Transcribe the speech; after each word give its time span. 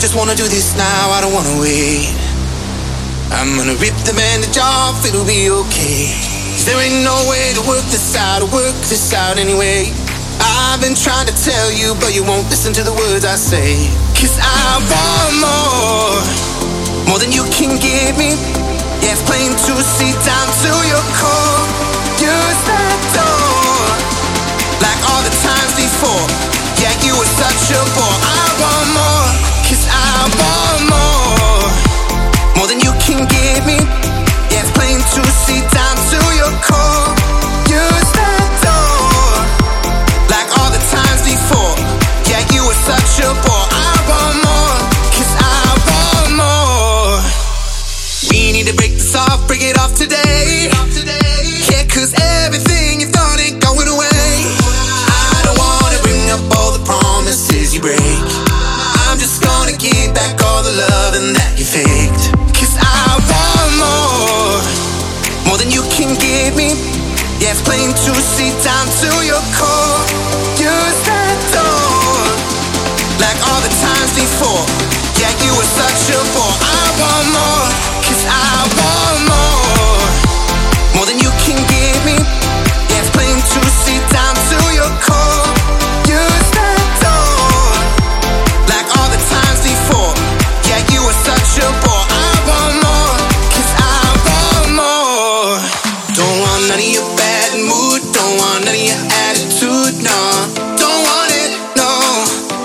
just 0.00 0.16
wanna 0.16 0.34
do 0.34 0.48
this 0.48 0.74
now, 0.80 1.12
I 1.12 1.20
don't 1.20 1.34
wanna 1.36 1.60
wait. 1.60 2.08
I'm 3.36 3.52
gonna 3.54 3.76
rip 3.76 3.92
the 4.08 4.16
bandage 4.16 4.56
off, 4.56 5.04
it'll 5.04 5.28
be 5.28 5.52
okay. 5.52 6.08
There 6.64 6.80
ain't 6.80 7.04
no 7.04 7.12
way 7.28 7.52
to 7.52 7.60
work 7.68 7.84
this 7.92 8.16
out, 8.16 8.40
to 8.40 8.48
work 8.48 8.72
this 8.88 9.12
out 9.12 9.36
anyway. 9.36 9.92
I've 10.40 10.80
been 10.80 10.96
trying 10.96 11.28
to 11.28 11.36
tell 11.36 11.68
you, 11.70 11.92
but 12.00 12.16
you 12.16 12.24
won't 12.24 12.48
listen 12.48 12.72
to 12.80 12.82
the 12.82 12.96
words 12.96 13.28
I 13.28 13.36
say. 13.36 13.92
Cause 14.16 14.40
I 14.40 14.80
want 14.88 15.32
more, 15.36 16.16
more 17.04 17.18
than 17.20 17.30
you 17.30 17.44
can 17.52 17.76
give 17.76 17.99
break 49.50 49.62
it 49.62 49.78
off 49.80 49.92
today. 49.98 50.70
Yeah, 51.66 51.82
cause 51.90 52.14
everything 52.46 53.00
you 53.00 53.08
thought 53.10 53.34
ain't 53.42 53.58
going 53.58 53.90
away. 53.90 54.06
I 54.06 55.42
don't 55.42 55.58
wanna 55.58 55.98
bring 56.06 56.30
up 56.30 56.38
all 56.54 56.70
the 56.70 56.78
promises 56.86 57.74
you 57.74 57.80
break. 57.80 57.98
I'm 59.10 59.18
just 59.18 59.42
gonna 59.42 59.74
give 59.74 60.14
back 60.14 60.38
all 60.46 60.62
the 60.62 60.70
loving 60.70 61.34
that 61.34 61.58
you 61.58 61.66
faked. 61.66 62.30
Cause 62.54 62.78
I 62.78 63.18
want 63.26 63.70
more, 63.82 64.62
more 65.50 65.58
than 65.58 65.74
you 65.74 65.82
can 65.90 66.14
give 66.14 66.54
me. 66.54 66.78
Yeah, 67.42 67.50
it's 67.50 67.62
plain 67.66 67.90
to 67.90 68.12
see 68.22 68.54
down 68.62 68.86
to 69.02 69.10
your 69.26 69.42
core. 69.58 69.99
don't 98.30 98.38
want 98.38 98.64
none 98.64 98.74
of 98.74 98.82
your 98.86 99.02
attitude, 99.26 100.06
no. 100.06 100.18
Don't 100.78 101.02
want 101.02 101.32
it, 101.34 101.50
no. 101.74 101.90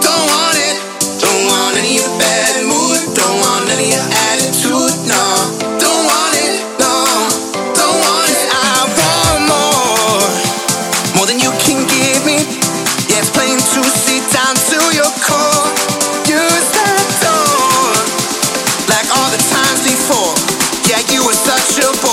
Don't 0.00 0.26
want 0.32 0.56
it. 0.56 0.76
Don't 1.20 1.42
want 1.52 1.76
any 1.76 2.00
of 2.00 2.08
your 2.08 2.12
bad 2.16 2.64
mood. 2.64 3.00
Don't 3.12 3.36
want 3.44 3.68
none 3.68 3.76
of 3.76 3.84
your 3.84 4.06
attitude, 4.32 4.96
no. 5.04 5.20
Don't 5.76 6.04
want 6.08 6.34
it, 6.40 6.64
no. 6.80 6.96
Don't 7.76 7.98
want 8.00 8.32
it. 8.32 8.48
I 8.48 8.88
want 8.88 9.40
more, 9.52 10.24
more 11.16 11.26
than 11.28 11.36
you 11.36 11.52
can 11.60 11.84
give 11.84 12.24
me. 12.24 12.40
Yeah, 13.12 13.20
it's 13.20 13.28
plain 13.28 13.60
to 13.60 13.80
see 13.84 14.24
down 14.32 14.56
to 14.56 14.80
your 14.96 15.12
core. 15.20 15.68
Use 16.24 16.68
that 16.72 17.04
door 17.20 18.00
like 18.88 19.08
all 19.12 19.28
the 19.28 19.42
times 19.44 19.84
before. 19.84 20.32
Yeah, 20.88 21.04
you 21.12 21.20
were 21.20 21.36
such 21.36 21.84
a 21.84 21.92
boy. 22.00 22.09